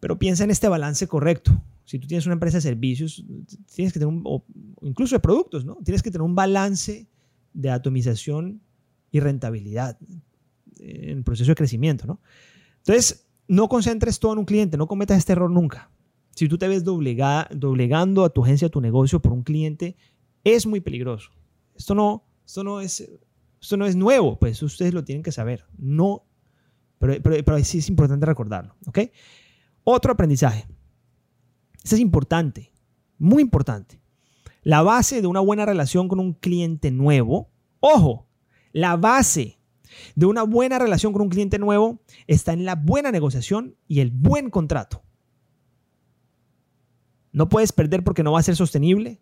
[0.00, 1.62] pero piensa en este balance correcto.
[1.90, 3.24] Si tú tienes una empresa de servicios,
[3.74, 4.44] tienes que tener un, o
[4.82, 5.76] incluso de productos, ¿no?
[5.84, 7.08] Tienes que tener un balance
[7.52, 8.60] de atomización
[9.10, 9.98] y rentabilidad
[10.78, 12.20] en el proceso de crecimiento, ¿no?
[12.76, 15.90] Entonces, no concentres todo en un cliente, no cometas este error nunca.
[16.36, 19.96] Si tú te ves doblegando a tu agencia, a tu negocio por un cliente,
[20.44, 21.32] es muy peligroso.
[21.74, 23.10] Esto no, esto no, es,
[23.60, 25.64] esto no es nuevo, pues ustedes lo tienen que saber.
[25.76, 26.24] No,
[27.00, 28.76] pero, pero, sí es importante recordarlo.
[28.86, 29.00] ¿ok?
[29.82, 30.68] Otro aprendizaje.
[31.82, 32.72] Esto es importante,
[33.18, 34.00] muy importante.
[34.62, 38.28] La base de una buena relación con un cliente nuevo, ojo,
[38.72, 39.58] la base
[40.14, 44.10] de una buena relación con un cliente nuevo está en la buena negociación y el
[44.10, 45.02] buen contrato.
[47.32, 49.20] No puedes perder porque no va a ser sostenible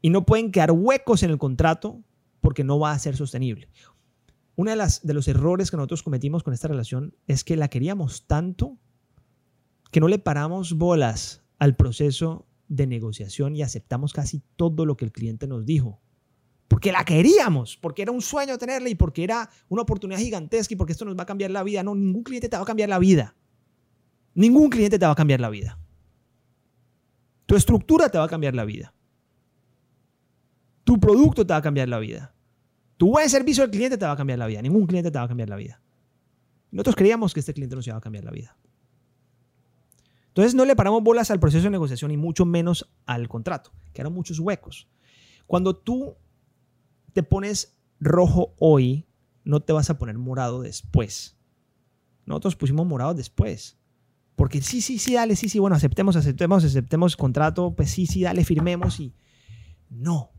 [0.00, 2.02] y no pueden quedar huecos en el contrato
[2.40, 3.68] porque no va a ser sostenible.
[4.56, 7.68] Uno de, las, de los errores que nosotros cometimos con esta relación es que la
[7.68, 8.78] queríamos tanto
[9.90, 15.04] que no le paramos bolas al proceso de negociación y aceptamos casi todo lo que
[15.04, 16.00] el cliente nos dijo
[16.70, 20.76] porque la queríamos, porque era un sueño tenerla y porque era una oportunidad gigantesca y
[20.76, 21.82] porque esto nos va a cambiar la vida.
[21.82, 23.34] No, ningún cliente te va a cambiar la vida.
[24.34, 25.80] Ningún cliente te va a cambiar la vida.
[27.46, 28.94] Tu estructura te va a cambiar la vida.
[30.84, 32.32] Tu producto te va a cambiar la vida.
[32.96, 34.62] Tu buen servicio al cliente te va a cambiar la vida.
[34.62, 35.82] Ningún cliente te va a cambiar la vida.
[36.70, 38.56] Nosotros creíamos que este cliente nos iba a cambiar la vida.
[40.30, 44.04] Entonces no le paramos bolas al proceso de negociación y mucho menos al contrato, que
[44.08, 44.88] muchos huecos.
[45.46, 46.16] Cuando tú
[47.12, 49.06] te pones rojo hoy,
[49.44, 51.36] no te vas a poner morado después.
[52.26, 53.76] Nosotros pusimos morado después.
[54.36, 58.22] Porque sí, sí, sí, dale, sí, sí, bueno, aceptemos, aceptemos, aceptemos contrato, pues sí, sí,
[58.22, 59.12] dale, firmemos y...
[59.90, 60.30] No.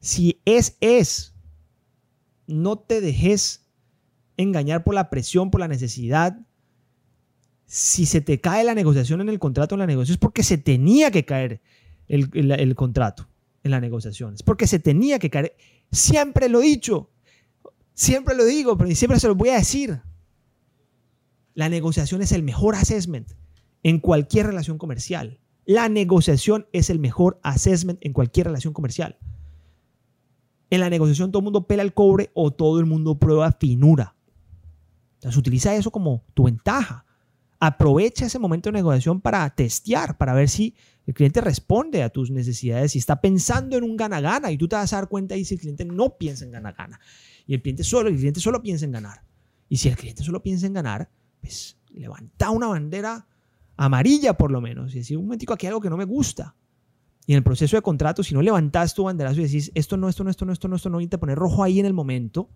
[0.00, 1.34] Si es, es.
[2.48, 3.70] No te dejes
[4.36, 6.40] engañar por la presión, por la necesidad.
[7.70, 10.56] Si se te cae la negociación en el contrato, en la negociación, es porque se
[10.56, 11.60] tenía que caer
[12.08, 13.28] el, el contrato
[13.62, 14.34] en la negociación.
[14.34, 15.54] Es porque se tenía que caer.
[15.92, 17.10] Siempre lo he dicho,
[17.92, 20.00] siempre lo digo, pero siempre se lo voy a decir.
[21.52, 23.32] La negociación es el mejor assessment
[23.82, 25.38] en cualquier relación comercial.
[25.66, 29.18] La negociación es el mejor assessment en cualquier relación comercial.
[30.70, 34.16] En la negociación todo el mundo pela el cobre o todo el mundo prueba finura.
[35.16, 37.04] Entonces utiliza eso como tu ventaja.
[37.60, 40.74] Aprovecha ese momento de negociación para testear, para ver si
[41.06, 44.76] el cliente responde a tus necesidades y está pensando en un gana-gana y tú te
[44.76, 47.00] vas a dar cuenta y si el cliente no piensa en gana-gana
[47.46, 49.22] y el cliente solo, el cliente solo piensa en ganar.
[49.68, 53.26] Y si el cliente solo piensa en ganar, pues levanta una bandera
[53.76, 56.54] amarilla por lo menos y decir un momentico aquí hay algo que no me gusta.
[57.26, 60.08] Y en el proceso de contrato, si no levantas tu banderazo y decís esto no,
[60.08, 61.94] esto no, esto no, esto no, esto no, y te poner rojo ahí en el
[61.94, 62.50] momento,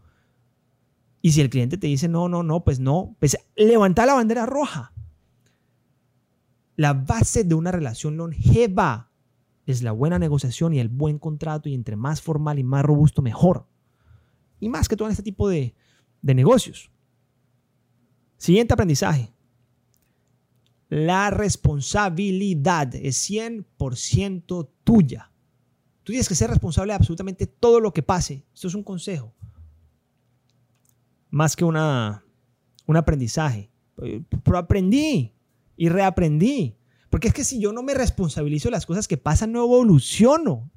[1.22, 4.44] y si el cliente te dice no, no, no, pues no, pues levanta la bandera
[4.44, 4.92] roja.
[6.74, 9.12] La base de una relación longeva
[9.64, 13.22] es la buena negociación y el buen contrato y entre más formal y más robusto,
[13.22, 13.68] mejor.
[14.58, 15.76] Y más que todo en este tipo de,
[16.22, 16.90] de negocios.
[18.36, 19.32] Siguiente aprendizaje.
[20.88, 25.30] La responsabilidad es 100% tuya.
[26.02, 28.44] Tú tienes que ser responsable de absolutamente todo lo que pase.
[28.52, 29.32] Esto es un consejo.
[31.32, 32.24] Más que una,
[32.86, 33.70] un aprendizaje.
[34.44, 35.34] Pero aprendí
[35.76, 36.76] y reaprendí.
[37.10, 40.70] Porque es que si yo no me responsabilizo de las cosas que pasan, no evoluciono.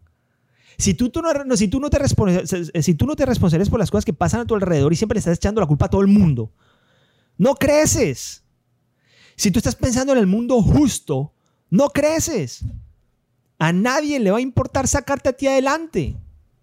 [0.77, 1.99] Si tú, tú no, si, tú no te
[2.81, 5.15] si tú no te responsabilizas por las cosas que pasan a tu alrededor y siempre
[5.15, 6.51] le estás echando la culpa a todo el mundo,
[7.37, 8.43] no creces.
[9.35, 11.33] Si tú estás pensando en el mundo justo,
[11.69, 12.65] no creces.
[13.57, 16.17] A nadie le va a importar sacarte a ti adelante.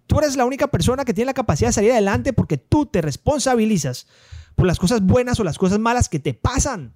[0.07, 3.01] Tú eres la única persona que tiene la capacidad de salir adelante porque tú te
[3.01, 4.07] responsabilizas
[4.55, 6.95] por las cosas buenas o las cosas malas que te pasan.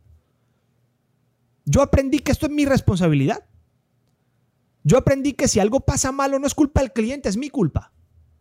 [1.64, 3.44] Yo aprendí que esto es mi responsabilidad.
[4.84, 7.92] Yo aprendí que si algo pasa malo no es culpa del cliente, es mi culpa.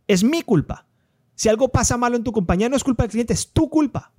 [0.07, 0.87] Es mi culpa.
[1.33, 4.13] Si algo pasa malo en tu compañía no es culpa del cliente, es tu culpa.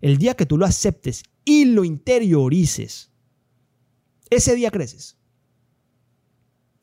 [0.00, 3.10] El día que tú lo aceptes y lo interiorices,
[4.28, 5.16] ese día creces.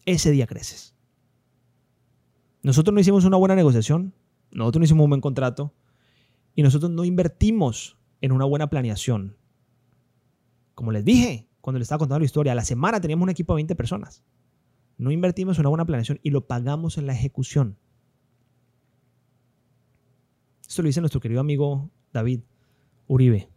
[0.06, 0.93] Ese día creces.
[2.64, 4.14] Nosotros no hicimos una buena negociación,
[4.52, 5.74] nosotros no hicimos un buen contrato
[6.56, 9.38] y nosotros no invertimos en una buena planeación.
[10.74, 13.54] Como les dije cuando les estaba contando la historia, a la semana teníamos un equipo
[13.54, 14.22] de 20 personas.
[14.98, 17.78] No invertimos en una buena planeación y lo pagamos en la ejecución.
[20.68, 22.42] Esto lo dice nuestro querido amigo David
[23.08, 23.50] Uribe,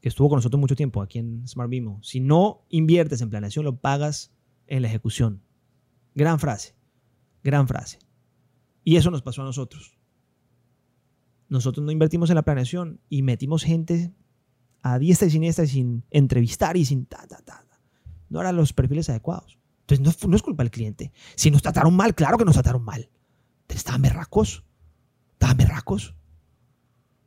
[0.00, 2.00] que estuvo con nosotros mucho tiempo aquí en Smart Bimo.
[2.04, 4.32] Si no inviertes en planeación, lo pagas
[4.68, 5.42] en la ejecución.
[6.14, 6.75] Gran frase,
[7.46, 7.98] gran frase.
[8.84, 9.98] Y eso nos pasó a nosotros.
[11.48, 14.12] Nosotros no invertimos en la planeación y metimos gente
[14.82, 17.66] a diestra y siniestra sin entrevistar y sin ta, ta, ta.
[18.28, 19.58] No eran los perfiles adecuados.
[19.88, 21.12] Entonces no, es culpa del cliente.
[21.36, 23.08] Si nos trataron mal, claro que nos trataron mal.
[23.68, 24.64] Estaban berracos.
[25.32, 26.14] Estaban berracos.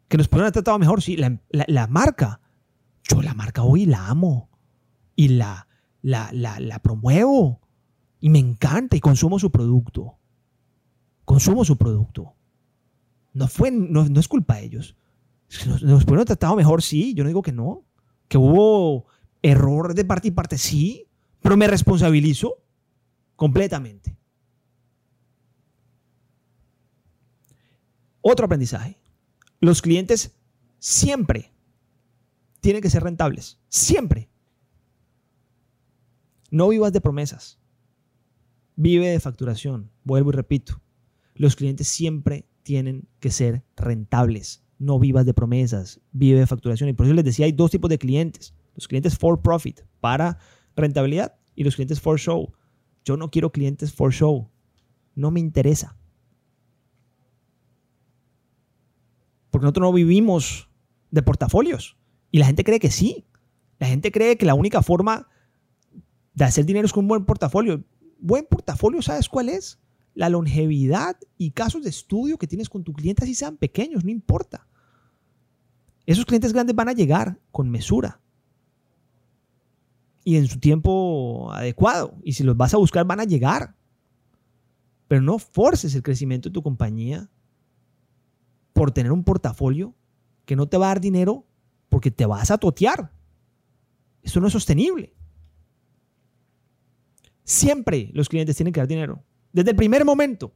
[0.10, 1.16] Que nos pudieron haber tratado mejor, sí.
[1.16, 2.42] La, marca.
[3.04, 4.50] Yo la marca hoy la amo.
[5.16, 5.68] Y la,
[6.02, 7.62] la, la, promuevo.
[8.20, 10.18] Y me encanta y consumo su producto.
[11.26, 12.34] Consumo su producto.
[13.34, 14.96] No, fue, no, es culpa de ellos.
[15.66, 17.14] Nos, nos pudieron tratado mejor, sí.
[17.14, 17.86] Yo no digo que no.
[18.28, 19.06] Que hubo
[19.42, 21.08] error de parte y parte, sí.
[21.42, 22.62] Pero me responsabilizo
[23.36, 24.18] completamente.
[28.22, 29.00] Otro aprendizaje.
[29.62, 30.36] Los clientes
[30.80, 31.52] siempre
[32.60, 33.60] tienen que ser rentables.
[33.70, 34.30] Siempre.
[36.52, 37.59] No vivas de promesas.
[38.82, 39.92] Vive de facturación.
[40.06, 40.82] Vuelvo y repito.
[41.36, 44.64] Los clientes siempre tienen que ser rentables.
[44.78, 46.00] No vivas de promesas.
[46.14, 46.88] Vive de facturación.
[46.88, 48.54] Y por eso les decía, hay dos tipos de clientes.
[48.76, 50.38] Los clientes for profit, para
[50.78, 52.54] rentabilidad y los clientes for show.
[53.04, 54.50] Yo no quiero clientes for show.
[55.14, 55.98] No me interesa.
[59.50, 60.70] Porque nosotros no vivimos
[61.12, 61.98] de portafolios.
[62.32, 63.26] Y la gente cree que sí.
[63.78, 65.28] La gente cree que la única forma
[66.34, 67.84] de hacer dinero es con un buen portafolio.
[68.20, 69.80] Buen portafolio, ¿sabes cuál es?
[70.14, 74.12] La longevidad y casos de estudio que tienes con tu cliente, así sean pequeños, no
[74.12, 74.68] importa.
[76.06, 78.20] Esos clientes grandes van a llegar con mesura
[80.24, 82.14] y en su tiempo adecuado.
[82.24, 83.76] Y si los vas a buscar, van a llegar.
[85.08, 87.30] Pero no forces el crecimiento de tu compañía
[88.74, 89.96] por tener un portafolio
[90.46, 91.46] que no te va a dar dinero
[91.90, 93.12] porque te vas a totear.
[94.22, 95.16] Eso no es sostenible.
[97.50, 99.24] Siempre los clientes tienen que dar dinero.
[99.52, 100.54] Desde el primer momento.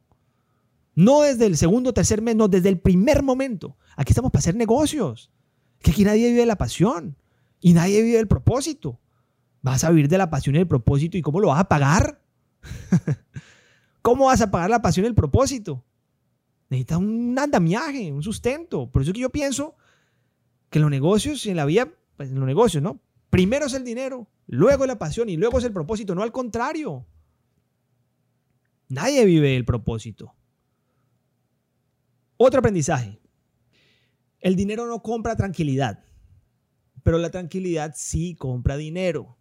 [0.93, 3.75] No desde el segundo o tercer mes, no, desde el primer momento.
[3.97, 5.32] Aquí estamos para hacer negocios.
[5.79, 7.17] Que aquí nadie vive de la pasión
[7.60, 8.99] y nadie vive del propósito.
[9.63, 11.17] Vas a vivir de la pasión y el propósito.
[11.17, 12.21] ¿Y cómo lo vas a pagar?
[14.03, 15.84] ¿Cómo vas a pagar la pasión y el propósito?
[16.69, 18.91] Necesitas un andamiaje, un sustento.
[18.91, 19.75] Por eso es que yo pienso
[20.69, 22.99] que en los negocios y en la vida, pues en los negocios, ¿no?
[23.32, 27.06] Primero es el dinero, luego la pasión y luego es el propósito, no al contrario.
[28.89, 30.36] Nadie vive el propósito.
[32.38, 33.19] Otro aprendizaje.
[34.39, 36.03] El dinero no compra tranquilidad,
[37.01, 39.38] pero la tranquilidad sí compra dinero.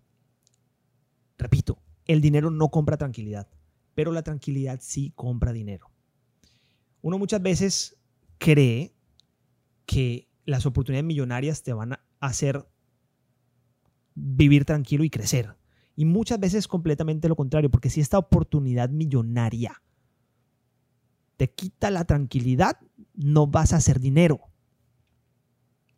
[1.39, 3.49] Repito, el dinero no compra tranquilidad,
[3.95, 5.91] pero la tranquilidad sí compra dinero.
[7.01, 7.97] Uno muchas veces
[8.39, 8.95] cree
[9.87, 12.65] que las oportunidades millonarias te van a hacer
[14.15, 15.57] vivir tranquilo y crecer.
[15.97, 19.83] Y muchas veces es completamente lo contrario, porque si esta oportunidad millonaria
[21.37, 22.79] te quita la tranquilidad,
[23.15, 24.41] no vas a hacer dinero.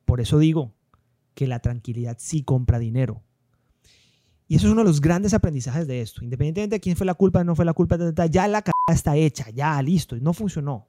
[0.05, 0.75] Por eso digo
[1.35, 3.23] que la tranquilidad sí compra dinero.
[4.47, 6.23] Y eso es uno de los grandes aprendizajes de esto.
[6.23, 7.97] Independientemente de quién fue la culpa no fue la culpa,
[8.31, 10.89] ya la cara está hecha, ya listo, no funcionó.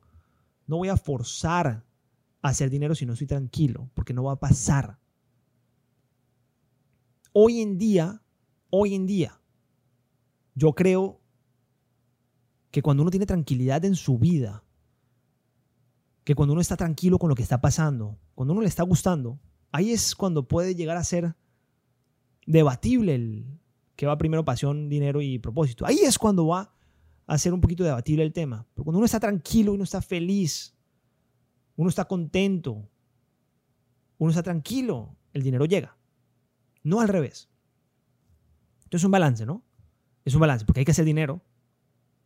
[0.68, 1.84] No voy a forzar
[2.42, 5.00] a hacer dinero si no estoy tranquilo, porque no va a pasar.
[7.38, 8.21] Hoy en día,
[8.69, 9.41] hoy en día,
[10.54, 11.19] yo creo
[12.71, 14.63] que cuando uno tiene tranquilidad en su vida,
[16.24, 19.38] que cuando uno está tranquilo con lo que está pasando, cuando uno le está gustando,
[19.74, 21.36] ahí es cuando puede llegar a ser
[22.45, 23.60] debatible el
[23.98, 25.86] que va primero pasión, dinero y propósito.
[25.86, 26.74] Ahí es cuando va
[27.28, 28.65] a ser un poquito debatible el tema.
[28.74, 30.74] Pero cuando uno está tranquilo, uno está feliz,
[31.76, 32.88] uno está contento,
[34.19, 35.94] uno está tranquilo, el dinero llega.
[36.86, 37.50] No al revés.
[38.84, 39.63] Entonces es un balance, ¿no?
[40.24, 41.41] Es un balance, porque hay que hacer dinero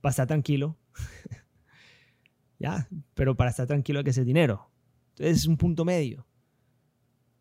[0.01, 0.77] para estar tranquilo.
[2.59, 4.69] ya, pero para estar tranquilo hay que hacer dinero.
[5.11, 6.27] Entonces es un punto medio.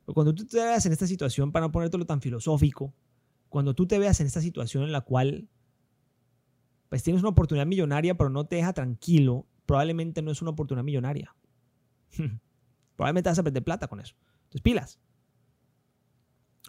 [0.06, 2.94] Pero cuando tú te veas en esta situación, para no ponértelo tan filosófico,
[3.48, 5.48] cuando tú te veas en esta situación en la cual
[6.88, 10.84] pues tienes una oportunidad millonaria, pero no te deja tranquilo, probablemente no es una oportunidad
[10.84, 11.34] millonaria.
[12.96, 14.14] probablemente vas a perder plata con eso.
[14.44, 15.00] Entonces, pilas.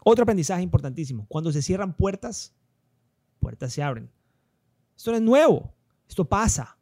[0.03, 1.25] Otro aprendizaje importantísimo.
[1.27, 2.55] Cuando se cierran puertas,
[3.39, 4.11] puertas se abren.
[4.95, 5.73] Esto no es nuevo.
[6.07, 6.77] Esto pasa.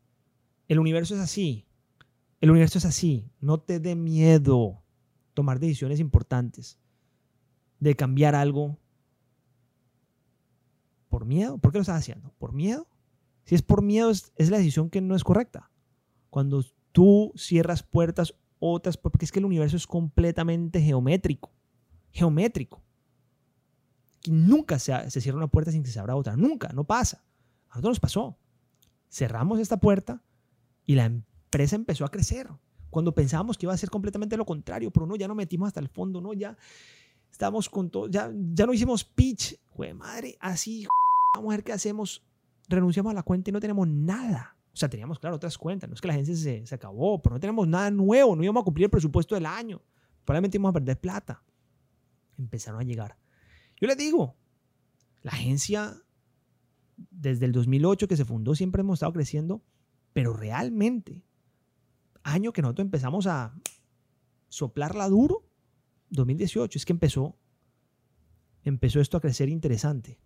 [0.67, 1.65] El universo es así.
[2.41, 3.29] El universo es así.
[3.39, 4.83] No te dé miedo
[5.33, 6.79] tomar decisiones importantes.
[7.79, 8.77] De cambiar algo.
[11.09, 11.57] ¿Por miedo?
[11.57, 12.33] ¿Por qué lo estás haciendo?
[12.37, 12.87] ¿Por miedo?
[13.43, 15.71] Si es por miedo, es, la decisión que no es correcta.
[16.29, 21.51] Cuando tú cierras puertas, otras, porque es que el universo es completamente geométrico.
[22.11, 22.83] Geométrico.
[24.29, 26.35] Nunca se, cierra una puerta sin que se abra otra.
[26.35, 27.23] Nunca, no pasa.
[27.69, 28.37] A nosotros nos pasó.
[29.09, 30.21] Cerramos esta puerta
[30.85, 32.49] y la empresa empezó a crecer.
[32.89, 35.79] Cuando pensábamos que iba a ser completamente lo contrario, pero no, ya no metimos hasta
[35.79, 36.57] el fondo, no, ya
[37.29, 39.59] estamos con todo, ya, ya no hicimos pitch.
[39.73, 40.87] Güey, madre, así,
[41.35, 42.23] vamos a ver qué hacemos
[42.67, 44.55] renunciamos a la cuenta y no tenemos nada.
[44.73, 45.89] O sea, teníamos, claro, otras cuentas.
[45.89, 48.35] No es que la agencia se, se acabó, pero no tenemos nada nuevo.
[48.35, 49.81] No íbamos a cumplir el presupuesto del año.
[50.23, 51.43] Probablemente íbamos a perder plata.
[52.37, 53.17] Empezaron a llegar.
[53.79, 54.35] Yo les digo,
[55.21, 56.01] la agencia,
[56.95, 59.63] desde el 2008 que se fundó, siempre hemos estado creciendo,
[60.13, 61.23] pero realmente,
[62.23, 63.53] año que nosotros empezamos a
[64.49, 65.47] soplarla duro,
[66.09, 67.37] 2018, es que empezó,
[68.63, 70.19] empezó esto a crecer interesante.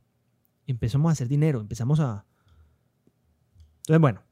[0.68, 2.26] Empezamos a hacer dinero, empezamos a,
[3.82, 4.24] entonces, bueno,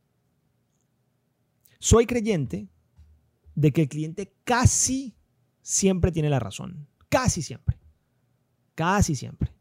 [1.79, 2.69] soy creyente
[3.55, 5.15] de que el cliente casi
[5.62, 6.88] siempre tiene la razón.
[7.10, 7.79] Casi siempre.
[8.80, 9.52] Casi siempre.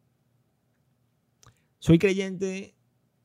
[1.80, 2.76] Soy creyente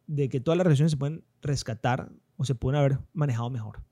[0.08, 3.84] de que todas las relaciones se pueden rescatar o se pueden haber manejado mejor.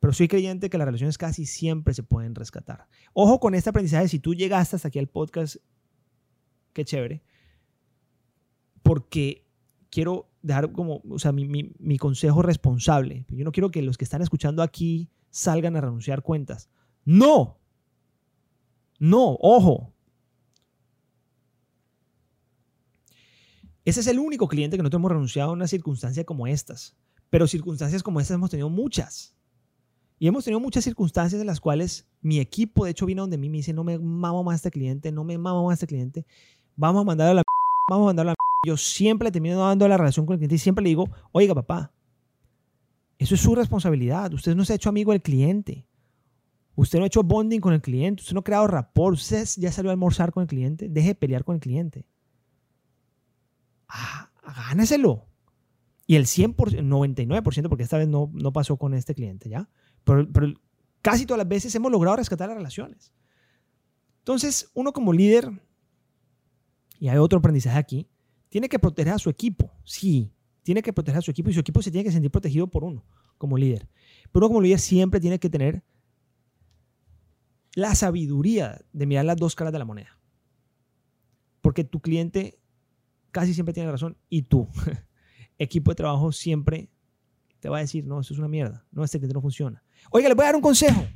[0.00, 2.88] Pero soy creyente que las relaciones casi siempre se pueden rescatar.
[3.12, 5.56] Ojo con este aprendizaje, si tú llegaste hasta aquí al podcast,
[6.72, 7.22] qué chévere.
[8.82, 9.46] Porque
[9.90, 13.26] quiero dejar como, o sea, mi, mi, consejo responsable.
[13.28, 16.70] Yo no quiero que los que están escuchando aquí salgan a renunciar cuentas.
[17.04, 17.58] No.
[18.98, 19.92] No, ojo.
[23.88, 26.94] Ese es el único cliente que no hemos renunciado a una circunstancia como estas.
[27.30, 29.34] Pero circunstancias como estas hemos tenido muchas.
[30.18, 33.48] Y hemos tenido muchas circunstancias en las cuales mi equipo, de hecho, vino donde mí
[33.48, 35.86] me dice, no me mamo más a este cliente, no me mamo más a este
[35.86, 36.26] cliente,
[36.76, 37.42] vamos a mandar a la
[37.90, 38.34] vamos a mandar a la
[38.66, 41.54] yo siempre le termino dando la relación con el cliente y siempre le digo, oiga
[41.54, 41.90] papá,
[43.16, 44.30] eso es su responsabilidad.
[44.34, 45.86] Usted no se ha hecho amigo del cliente.
[46.76, 48.20] Usted no ha hecho bonding con el cliente.
[48.20, 49.14] Usted no ha creado rapport.
[49.14, 50.90] Usted ya salió a almorzar con el cliente.
[50.90, 52.04] Deje de pelear con el cliente.
[54.52, 55.26] Gáneselo.
[56.06, 59.68] Y el 100%, 99%, porque esta vez no, no pasó con este cliente, ¿ya?
[60.04, 60.54] Pero, pero
[61.02, 63.12] casi todas las veces hemos logrado rescatar las relaciones.
[64.20, 65.50] Entonces, uno como líder,
[66.98, 68.08] y hay otro aprendizaje aquí,
[68.48, 70.32] tiene que proteger a su equipo, sí,
[70.62, 72.84] tiene que proteger a su equipo y su equipo se tiene que sentir protegido por
[72.84, 73.04] uno
[73.38, 73.88] como líder.
[74.32, 75.82] Pero uno como líder siempre tiene que tener
[77.74, 80.18] la sabiduría de mirar las dos caras de la moneda.
[81.60, 82.57] Porque tu cliente
[83.38, 84.68] casi siempre tiene razón y tú,
[85.58, 86.90] equipo de trabajo, siempre
[87.60, 89.80] te va a decir, no, eso es una mierda, no, este cliente no funciona.
[90.10, 91.06] Oiga, le voy a dar un consejo.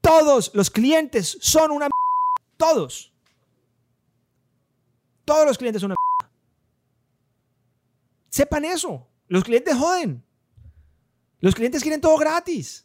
[0.00, 2.56] Todos los clientes son una mierda.
[2.56, 3.12] Todos.
[5.24, 5.96] Todos los clientes son una
[8.28, 9.08] Sepan eso.
[9.28, 10.24] Los clientes joden.
[11.38, 12.84] Los clientes quieren todo gratis.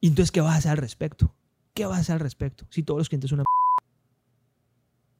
[0.00, 1.34] ¿Y entonces qué vas a hacer al respecto?
[1.74, 2.66] ¿Qué vas a hacer al respecto?
[2.70, 3.44] Si todos los clientes son una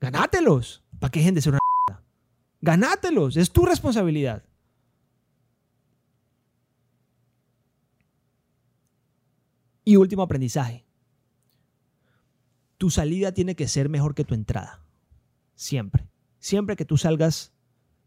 [0.00, 0.82] Ganátelos.
[0.98, 1.58] ¿Para qué gente ser una
[2.60, 3.36] Ganátelos.
[3.36, 4.44] Es tu responsabilidad.
[9.84, 10.84] Y último aprendizaje.
[12.76, 14.84] Tu salida tiene que ser mejor que tu entrada.
[15.54, 16.08] Siempre.
[16.38, 17.52] Siempre que tú salgas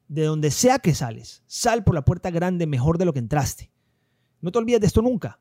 [0.08, 3.72] de donde sea que sales, sal por la puerta grande mejor de lo que entraste.
[4.42, 5.39] No te olvides de esto nunca.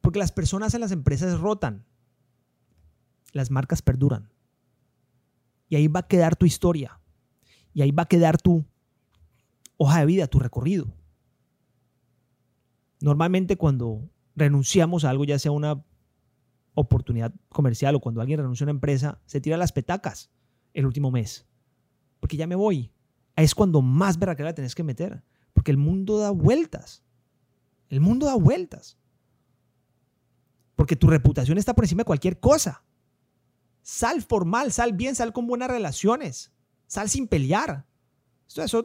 [0.00, 1.84] Porque las personas en las empresas rotan.
[3.32, 4.30] Las marcas perduran.
[5.70, 7.00] Y ahí va a quedar tu historia.
[7.72, 8.66] Y ahí va a quedar tu
[9.78, 10.92] hoja de vida, tu recorrido.
[13.00, 15.82] Normalmente cuando renunciamos a algo, ya sea una
[16.74, 20.30] oportunidad comercial o cuando alguien renuncia a una empresa, se tira las petacas
[20.74, 21.46] el último mes.
[22.18, 22.92] Porque ya me voy.
[23.36, 25.22] Es cuando más berraquera tenés que meter.
[25.52, 27.04] Porque el mundo da vueltas.
[27.88, 28.98] El mundo da vueltas.
[30.74, 32.82] Porque tu reputación está por encima de cualquier cosa.
[33.82, 36.52] Sal formal, sal bien, sal con buenas relaciones.
[36.86, 37.86] Sal sin pelear.
[38.46, 38.76] Esto es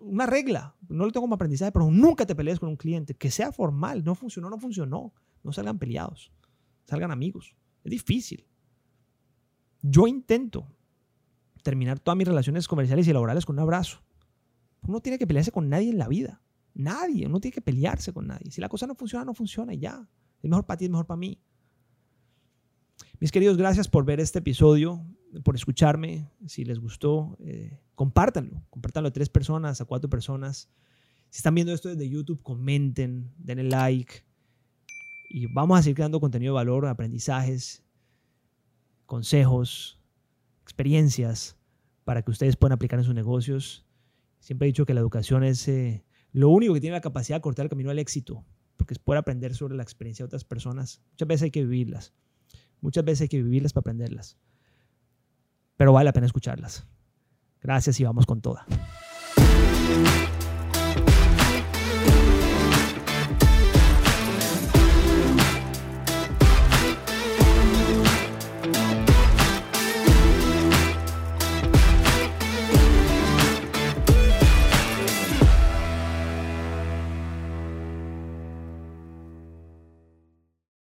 [0.00, 0.76] una regla.
[0.88, 3.14] No lo tengo como aprendizaje, pero nunca te pelees con un cliente.
[3.14, 4.04] Que sea formal.
[4.04, 5.14] No funcionó, no funcionó.
[5.42, 6.30] No salgan peleados.
[6.84, 7.56] Salgan amigos.
[7.84, 8.46] Es difícil.
[9.80, 10.66] Yo intento
[11.62, 14.02] terminar todas mis relaciones comerciales y laborales con un abrazo.
[14.86, 16.42] Uno tiene que pelearse con nadie en la vida.
[16.74, 17.26] Nadie.
[17.26, 18.50] Uno tiene que pelearse con nadie.
[18.50, 20.06] Si la cosa no funciona, no funciona y ya.
[20.42, 21.40] Es mejor para ti, es mejor para mí.
[23.20, 25.04] Mis queridos, gracias por ver este episodio,
[25.44, 26.30] por escucharme.
[26.46, 28.62] Si les gustó, eh, compártanlo.
[28.70, 30.70] Compártanlo a tres personas, a cuatro personas.
[31.30, 34.24] Si están viendo esto desde YouTube, comenten, denle like.
[35.30, 37.84] Y vamos a seguir creando contenido de valor, aprendizajes,
[39.04, 40.00] consejos,
[40.62, 41.56] experiencias
[42.04, 43.86] para que ustedes puedan aplicar en sus negocios.
[44.40, 47.42] Siempre he dicho que la educación es eh, lo único que tiene la capacidad de
[47.42, 48.46] cortar el camino al éxito,
[48.76, 51.02] porque es poder aprender sobre la experiencia de otras personas.
[51.10, 52.14] Muchas veces hay que vivirlas.
[52.80, 54.36] Muchas veces hay que vivirlas para aprenderlas.
[55.76, 56.86] Pero vale la pena escucharlas.
[57.60, 58.66] Gracias y vamos con toda.